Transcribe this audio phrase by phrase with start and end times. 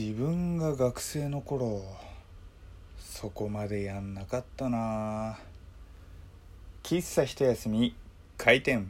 [0.00, 1.82] 自分が学生の頃
[3.00, 5.36] そこまでやんなかったな。
[6.84, 7.96] 喫茶一休み
[8.36, 8.86] 開店。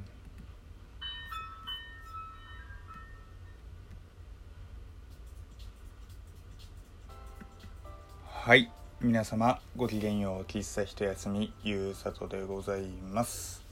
[8.27, 8.71] はい。
[9.01, 10.43] 皆様ごきげんよう。
[10.43, 13.63] 喫茶一休みゆうさとでございます。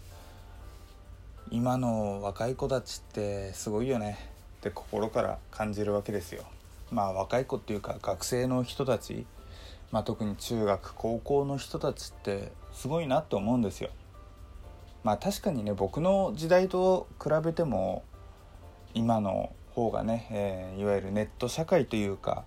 [1.50, 4.16] 今の若い子たちってすごいよね。
[4.60, 6.46] って心から感じるわけですよ。
[6.90, 9.26] まあ若い子っていうか学生の人たち、
[9.90, 13.90] まあ、特に中学高校の人たちってすごいなって思うんですよ
[15.04, 18.04] まあ確かにね僕の時代と比べても
[18.94, 22.44] 今の方がね、えー、いわゆるネット社会というか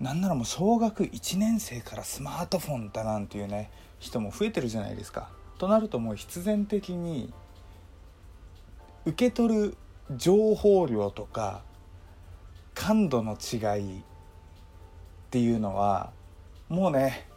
[0.00, 5.30] なんならもう小学1年生からスマートフォンだなんていうね人も増えてるじゃないですか。
[5.56, 7.32] となるともう必然的に
[9.06, 9.76] 受け取る
[10.16, 11.62] 情報量とか
[12.74, 14.02] 感度の違いっ
[15.30, 16.12] ていうのは
[16.68, 17.28] もうね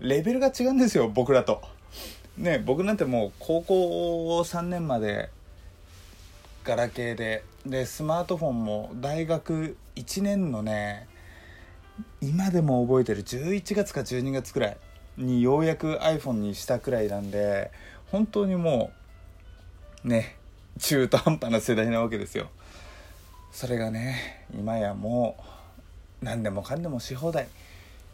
[0.00, 1.62] レベルが違うんですよ僕らと。
[2.36, 5.30] ね僕なんてもう高校3年まで
[6.64, 11.08] ガラケーででスマートフォンも大学1年のね
[12.20, 14.76] 今でも覚えてる11月か12月くらい
[15.16, 17.70] にようやく iPhone にしたくらいなんで
[18.10, 18.90] 本当にも
[20.04, 20.36] うね
[20.78, 22.50] 中途半端な世代なわけですよ
[23.56, 25.34] それがね今やも
[26.20, 27.48] う何でもかんでもし放題。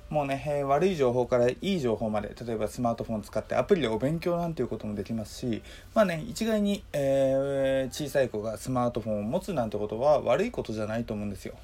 [0.09, 5.63] もうね、えー、悪い情報からいい情報まで例えばスマートフォン使ってアプリでお勉強なんていうこともできますし
[5.97, 11.55] まあね一概に、えー、小さい子がスマートフォンを持つなんてことは悪いことじゃないと思うんですよ。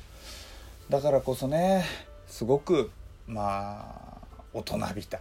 [0.91, 1.85] だからこそね
[2.27, 2.91] すごく
[3.29, 5.21] まあ大人びた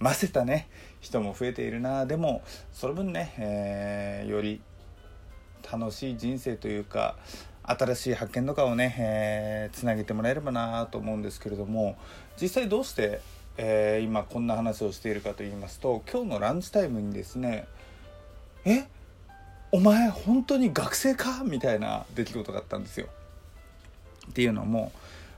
[0.00, 0.68] ませたね
[1.00, 2.06] 人も増えているな。
[2.06, 4.60] でもその分ね、えー、より
[5.70, 7.14] 楽しい人生というか
[7.68, 11.96] 新しい発見とかをね、えー、つなげてもらえればなと思うんですけれども
[12.40, 13.20] 実際どうして、
[13.56, 17.66] えー、今こんな話をしているかと言いますと今日のランチタイムにですね
[18.64, 18.86] 「え
[19.70, 23.08] お前本当に学生か?」みたいな出来事があったんですよ。
[24.30, 24.92] っていうのも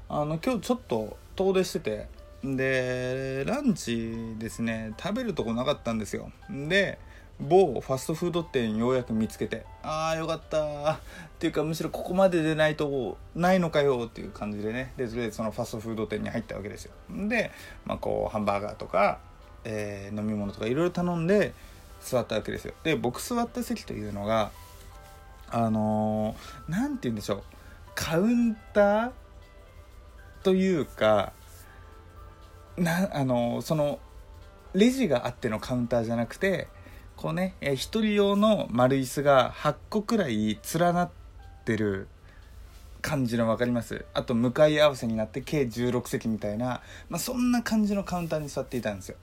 [0.08, 2.08] あの今日ちょっと遠出してて
[2.42, 6.98] でランチですね食べるとこなかったんですよで
[7.40, 10.92] 某ファストフード店ようやく見つけてああよかった。
[10.92, 10.98] っ
[11.38, 14.92] ていうかむしろここまででないとないのかよっていう感じでね。
[14.98, 16.92] でそれでそのファストフード店に入ったわけですよ。
[17.08, 17.50] で、
[17.86, 19.20] まあ、こうハンバーガーとか、
[19.64, 21.54] えー、飲み物とかいろいろ頼んで
[22.02, 22.74] 座ったわけですよ。
[22.84, 24.50] で僕座った席というのが
[25.48, 26.36] あの
[26.68, 27.42] 何、ー、て言うんでしょう。
[27.94, 29.10] カウンター
[30.42, 31.32] というか
[32.76, 33.98] なあのその
[34.74, 36.68] レジがあってのカウンターじゃなくて
[37.20, 41.10] こうね、え1人用の丸椅子が8個くらい連なっ
[41.66, 42.08] てる
[43.02, 44.06] 感じの分かります？
[44.14, 49.16] あと向かい合わせになって計16席みたいな、まあ、そんな感じのカウンターに座っていたんですよ。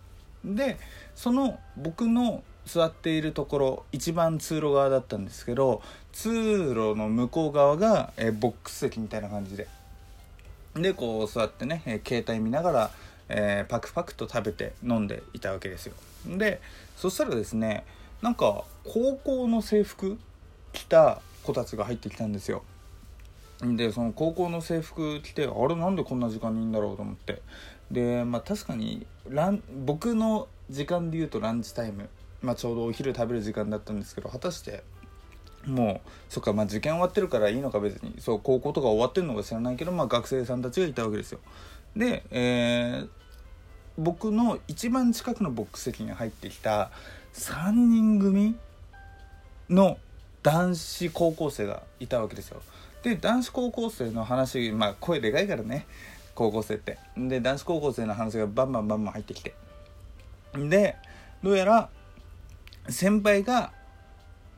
[0.46, 0.78] で
[1.16, 5.82] その僕の座っているところ一番通路側だったんですけど
[6.12, 9.68] 通路の向こう側が、えボックス席みたいな感じで。
[10.76, 12.92] でこう座ってね、え携帯見ながら、
[13.30, 15.96] えー、パクパクと食べて飲んでいたわけですよ。
[16.28, 16.62] で
[16.96, 17.86] そしたらですね
[18.22, 20.18] なんか高校の制服
[20.74, 22.64] 着た子たちが入ってきたんですよ。
[23.62, 27.42] でその高校の制服着てあれなんでこんな時間にいいんだろうと思って。
[27.92, 32.10] でまあ確かにラン僕の時間で言うとランチタイム、
[32.42, 34.84] まあ、ちょうどお昼食べる時間だったんですけど果たして
[35.66, 38.16] もうそっかまあ受験終わってるからいいのか別に。
[38.20, 41.40] そう高校とか終わってるのか知らないけど、まあ、学生さんたちがいたわけですよ。
[41.96, 43.10] で、えー、
[43.98, 46.92] 僕の一番近くのボックス席に入ってきた
[47.34, 48.56] 3人組
[49.70, 49.98] の
[50.44, 52.62] 男子高校生がいたわけですよ。
[53.04, 55.88] で男子高校生の話まあ声でかいからね。
[56.36, 57.00] 高校生って。
[57.18, 59.56] で男子高校生の話がバンバンバンバン入ってきて。
[60.54, 60.96] で
[61.44, 61.90] どうやら
[62.90, 63.72] 先輩が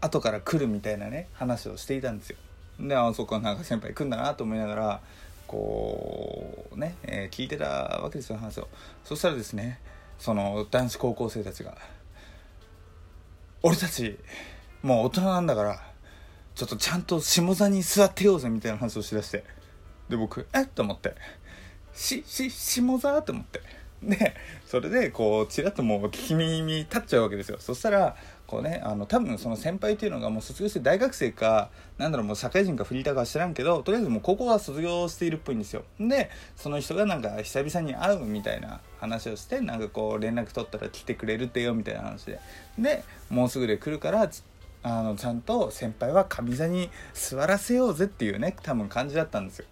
[0.02, 2.38] 後から来るみたいなね話をしていたんですよ。
[2.80, 5.02] であそこはなんか先輩来んだなと思いながら
[5.50, 8.68] こうね、えー、聞いてたわけですよ話を
[9.04, 9.80] そしたらですね
[10.20, 11.76] その男子高校生たちが
[13.64, 14.20] 「俺たち
[14.84, 15.82] もう大人なんだから
[16.54, 19.44] ちょっとちゃんと下座に座ってようぜ」みたいな話をしだして
[20.08, 21.16] で僕「えっ?」と思って
[21.96, 23.64] 「しし下座?」と思って
[24.04, 24.36] で
[24.68, 28.16] それでこうちらっともう聞き耳立っちゃうわけですよそしたら
[28.50, 31.70] こうねあの多分その先輩っていうのがもう卒業して大学生か
[32.00, 35.84] なんだろうもう社会人かフリーターか知らんけどとりあえずもう高校は卒業しているっぽいんですよ。
[36.00, 42.40] でその人がなんか久々に会うみたいな話をしてなんかこう連絡取ったら来てくれるってよみたいな話で。
[42.80, 44.28] でもうすぐで来るから
[44.82, 49.66] あのちゃんと先輩は上座に座らせようぜっていうね多分感じだったんですよ。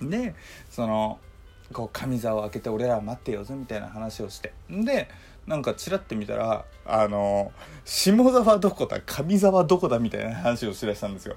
[0.00, 0.34] で
[0.70, 1.18] その
[1.74, 4.54] こう上座を開けて俺らは待ってよぜみたいな話をして。
[4.70, 5.08] で
[5.50, 7.50] なんかチラって見たらあの
[7.84, 11.34] 下座はどこだ上座はどこだみたいな話をしだしたんですよ。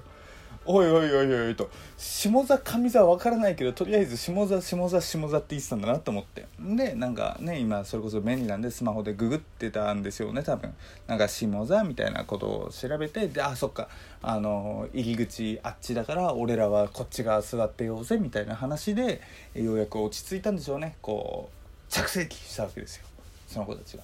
[0.66, 1.68] おいおいおいおいと。
[1.98, 6.46] 下座上座分からないけどとりあえず下座下座下座って言ってたんだなと思って。
[6.60, 10.72] でなんかね今それこそ便利なんでスマホでググってたんですよね多分。
[11.08, 13.88] なんか下座みたいなことを調べてであそっか。
[14.22, 19.20] あの入り口あっちだから俺らはこっち側座ってようぜみたいな話で
[19.54, 20.96] ようやく落ち着いたんでしょうね。
[21.02, 23.06] こう着席したわけですよ。
[23.54, 24.02] その子たちが。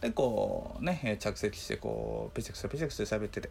[0.00, 3.50] でこうね着席してこうペチャクチャペチャクチャ喋ってて。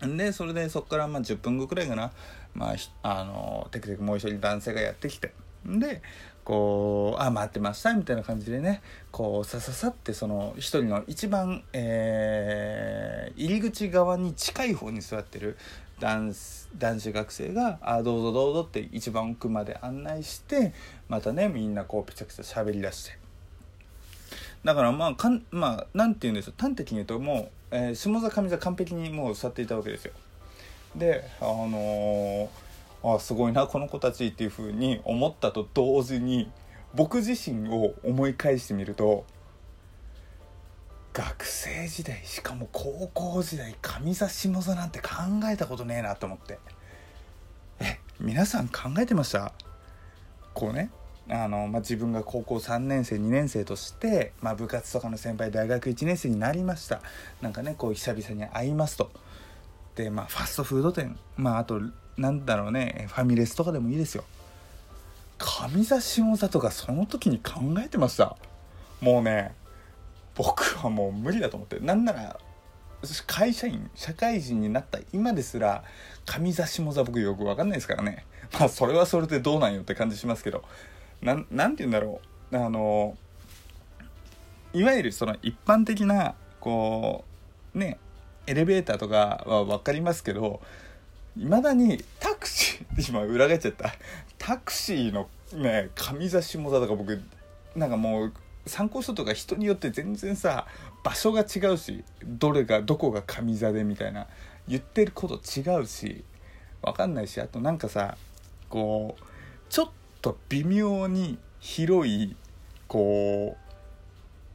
[0.00, 2.12] でそれでそこからまあ10分後くらいかな、
[2.52, 5.32] まあ、あのテクテクもう一人男性がやってきて
[5.64, 6.02] で
[6.44, 15.56] こう「あ待ってました」みたいな感じでねこうさささってその一人の一番、えー、入り口側に近い方に座ってる
[16.00, 16.34] 男
[16.76, 20.74] 男子学生が「あどうぞどうぞ」って一番奥まで案内して
[21.08, 23.23] またねみんなこうぺちゃくちゃ喋りだして
[24.64, 30.12] だからまあかんまあなんて言うんでしょう端的に言うともうえー、下座上座完璧にもう座っていたわけですよ。
[30.94, 36.50] であのー、あすごいなこの子たちっていう風に思ったと同時に
[36.94, 39.24] 僕自身を思い返してみると
[41.12, 45.08] 学生時代しかも高校時代上座下座なんて考
[45.52, 46.58] えたことねえなと思って。
[47.80, 49.52] え皆さん考えてました？
[50.52, 50.90] こうね。
[51.28, 57.00] あの、まあ、自分が高校3年生2年生として、まあ、部活とかの先輩大学1年生になりました。
[57.40, 59.10] なんかねこう久々に会いますと。
[59.96, 61.18] でまあファストフード店。
[61.36, 61.80] まああと
[62.16, 64.24] なんだろうねファミレスとかでもいいですよ。
[65.38, 68.36] 上座下座とかその時に考えてました。
[69.00, 69.54] もうね
[70.34, 71.78] 僕はもう無理だと思って。
[71.80, 72.38] なんなら
[73.26, 75.84] 会社員社会人になった今ですら
[76.24, 78.26] 上座下座僕よく分かんないですからね。
[78.52, 80.64] まあそれはそれでどうなんよって感じしますけど。
[81.22, 82.20] ななんて言うんだろ
[82.52, 82.56] う。
[82.56, 83.16] あの
[84.72, 87.24] いわゆるその一般的なこ
[87.74, 87.98] うね
[88.46, 90.60] エレベーターとかは分かりますけど
[91.36, 93.94] いまだにタクシー今裏返っちゃった。
[94.38, 97.20] タクシーのね上座下座とか僕
[97.74, 98.32] なんかもう
[98.66, 100.66] 参考書とか人によって全然さ
[101.02, 104.26] 場所が違うしどれがどこが上座でみたいな
[104.68, 106.24] 言ってること違うし
[106.82, 108.16] 分かんないしあとなんかさ
[108.68, 109.22] こう
[109.68, 109.90] ちょっ
[110.24, 112.34] と微妙に広い
[112.88, 113.58] こ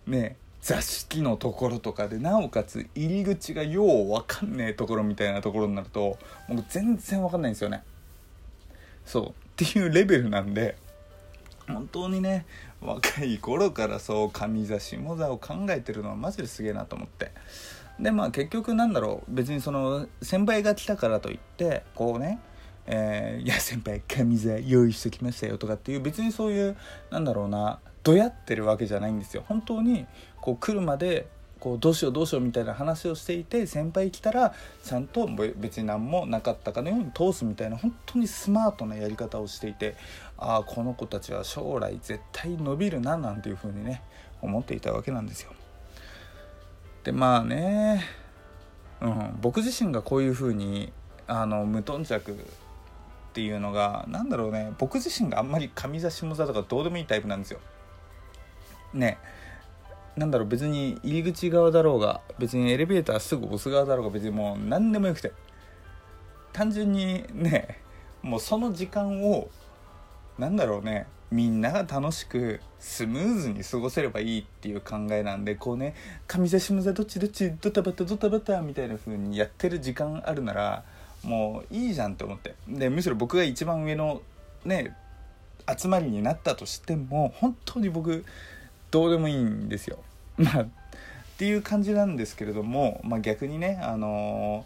[0.08, 6.18] うね座敷のところとかでなおかつ入り口がよう分かんねえところみたいなところになると
[6.48, 7.84] もう全然分かんないんですよね。
[9.06, 9.28] そう。
[9.28, 10.76] っていうレベルなんで
[11.68, 12.48] 本当にね
[12.82, 17.32] 若い頃からそう上座下座を考えてるのはマジですげえなと思って。
[18.00, 19.36] でまあ結局なんだろう。
[19.36, 22.40] 別にその先輩が来たからといってこうね
[22.92, 26.76] えー、いや先輩上座用意しときましたよとかっていう別にそういう
[27.12, 30.08] なんだろうなどやってるわけじゃないんですよ本当に
[30.42, 31.28] こう来るまで
[31.60, 39.96] こうどうしようどうしようみたいな話をしていて先輩来たらちゃんと別に何もなかったかのように通すみたいな本当にスマートなやり方をしていて
[40.38, 44.02] ああこの子たちは将来絶対伸びるななんていうふうにね
[44.42, 45.52] 思っていたわけなんですよ。
[47.04, 48.04] でまあね、
[49.02, 50.92] うん、僕自身がこういうふうに
[51.28, 52.36] あの無頓着
[53.30, 57.60] っていうのが何だろうね僕自身があんまり上座下座とかどうでもいいタイプなんですよ。
[58.94, 59.20] ね
[60.16, 65.32] なんだろう別に入り口側だろうが別にエレベーターすぐ押す側だろうが別にもう何でもよくて
[66.52, 67.80] 単純にね
[68.22, 69.50] もうその時間を
[70.38, 75.94] なんだろうねみんなが楽しくスムーズに過ごせればいいっていう考えなんでこうね
[76.28, 80.84] 上座下座どっちどっちドタバタドタバタみたいな風にやってる時間あるなら
[81.24, 84.22] もういいじゃんって思ってでむしろ僕が一番上の
[84.66, 84.96] ね
[85.78, 88.26] 集まりになったとしても本当に僕
[88.92, 90.00] どうでもいいんですよ。
[90.38, 90.68] まあっ
[91.38, 94.66] ていう感じなんですけれども、まあ、逆にね、あの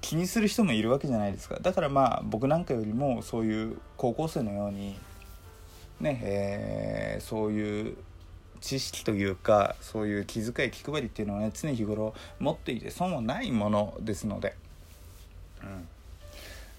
[0.00, 4.96] 気にする人もいるわけじゃないですかだからまあ僕なんかよりもそういう高校生のように
[6.00, 7.96] ねえー、そういう
[8.60, 14.54] 知識というかそういう気遣い気配りっていうのはね常日頃持っていて損はないものですので。
[15.62, 15.88] うん。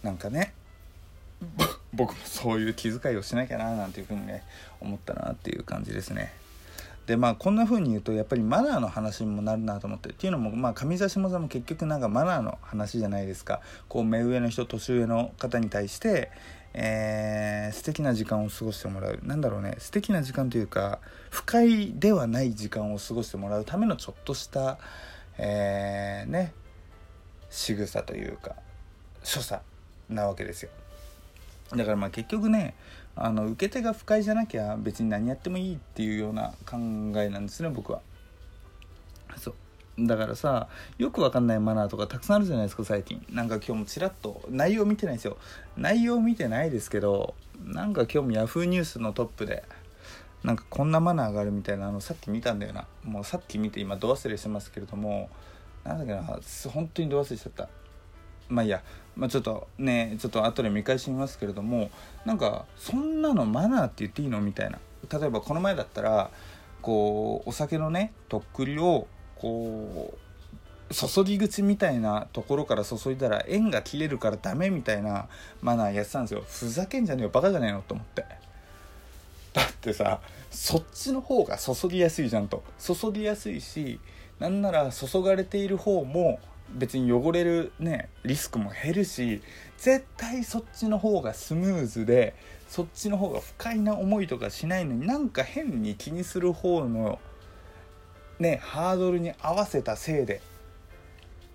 [0.03, 0.53] なんかね
[1.93, 4.43] 僕もそういう気遣いをしなきゃななんていうふうにね
[4.79, 6.33] 思ったなっていう感じですね。
[7.07, 13.61] でまあこんな風に言うとやっぱりマナーの話にもなるなと思ってっていうのもまあ上座下座も結局なんかマナーの話じゃないですか。
[13.87, 16.29] こう目上の人年上の方に対して、
[16.73, 19.19] えー、素敵な時間を過ごしてもらう。
[19.23, 19.75] なんだろうね。
[19.79, 20.99] 素敵な時間というか
[21.31, 24.77] 不快ではない時間を過ごしてもらうためのちょっとした、
[25.39, 26.53] えー、ね
[27.49, 28.55] 仕草というか
[29.23, 29.61] 所作
[30.09, 30.69] なわけですよ。
[31.71, 32.75] だからまあ結局ね
[33.15, 36.77] あの受け手が不快じゃなきゃ別に何やってもいいっていうような考
[37.17, 38.01] えなんですね僕は。
[39.37, 39.55] そう。
[40.07, 43.25] だからさよくわかんないマナーとかたくさんあるじゃないですか最近。
[43.29, 45.37] なんか今日もちらっと内容見てないですよ。
[45.77, 47.35] 内容見てないですけど
[47.65, 49.63] なんか今日も Yahoo ニュースのトップで
[50.43, 52.87] なんかこんなマナーがあるみたいなあのさっき見たんだよな。
[53.03, 55.29] もうさっき見て今度忘れしてますけれども
[55.83, 56.39] なんだっけな
[56.71, 57.67] 本当に度忘れしちゃった。
[58.49, 58.81] まあいいや、
[59.15, 61.91] まあ、ちょっとねちょっと後で見返してみますけれども
[62.25, 64.79] なんかそんなのマナーって言っていいのみたいな。
[65.11, 66.29] 例えばこの前だったら
[66.81, 70.13] こうお酒のねとっくりをこ
[70.89, 75.27] う注ぎ口みたいなところから注いだら縁が切れるからダメみたいな
[75.61, 76.43] マナーやってたんですよ。
[76.47, 77.29] ふざけんじゃねえよ。
[77.29, 78.25] バカじゃねえのと思って。
[79.53, 80.19] だってさ
[80.51, 82.63] そっちの方が注ぎやすいじゃんと。
[82.79, 83.99] 注ぎやすいし
[84.39, 86.39] なんなら注がれている方も
[86.73, 89.41] 別に汚れるねリスクも減るし
[89.77, 92.35] 絶対そっちの方がスムーズで
[92.67, 97.19] そっちの方が不快な思いとかしないのになんか変に気にする方の
[98.39, 100.41] ねハードルに合わせたせいで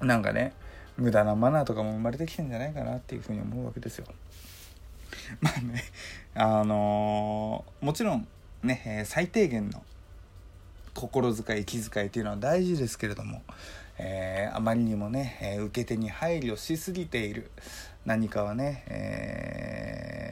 [0.01, 0.53] なんかね
[0.97, 4.07] 無駄なマナーとかも生まれてきてんじゃないかなっていうふうに思うわけですよ。
[5.41, 5.83] まあね
[6.35, 8.27] あのー、もちろん
[8.65, 9.83] ね、え、最低限の
[10.95, 13.43] 心遣い気遣いっていうのは大事ですけれども、
[13.99, 17.51] えー、あまりにもね、え受け手に配慮しすぎている。
[18.05, 20.25] 何かはね、え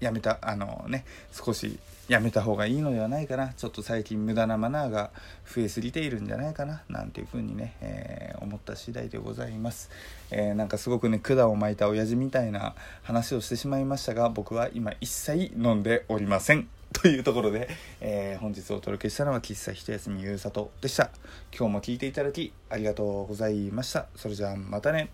[0.00, 1.78] やめたあのね少し
[2.08, 3.52] やめた方がいいのではないかな。
[3.54, 5.10] ちょっと最近無駄なマナーが
[5.44, 6.82] 増えすぎているんじゃないかな。
[6.88, 9.90] なんていうふうにね、えー、思った次第でございます、
[10.30, 16.68] えー、なんかすごくね管を巻いた親父みたいな話をしてしまいましたが僕は今一切飲んでおりません。
[17.02, 17.68] というところで、
[18.00, 21.10] えー、本日お届けしたのは喫茶一休みゆうさとでした。
[21.56, 24.06] 今日も聞いていただきありがとうございました。
[24.16, 25.10] それじゃあまたね。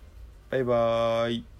[0.49, 1.52] バイバーイ。